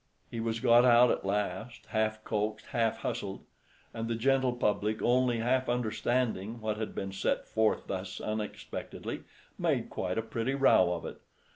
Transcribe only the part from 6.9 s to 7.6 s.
been set